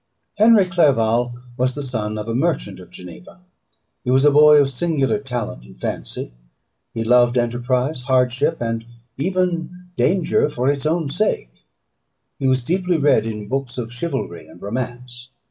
Henry 0.39 0.65
Clerval 0.65 1.35
was 1.57 1.75
the 1.75 1.83
son 1.83 2.17
of 2.17 2.27
a 2.27 2.33
merchant 2.33 2.79
of 2.79 2.89
Geneva. 2.89 3.43
He 4.03 4.09
was 4.09 4.25
a 4.25 4.31
boy 4.31 4.59
of 4.59 4.71
singular 4.71 5.19
talent 5.19 5.63
and 5.63 5.79
fancy. 5.79 6.33
He 6.91 7.03
loved 7.03 7.37
enterprise, 7.37 8.01
hardship, 8.05 8.59
and 8.59 8.83
even 9.17 9.89
danger, 9.97 10.49
for 10.49 10.71
its 10.71 10.87
own 10.87 11.11
sake. 11.11 11.53
He 12.39 12.47
was 12.47 12.63
deeply 12.63 12.97
read 12.97 13.27
in 13.27 13.47
books 13.47 13.77
of 13.77 13.93
chivalry 13.93 14.47
and 14.47 14.59
romance. 14.59 15.29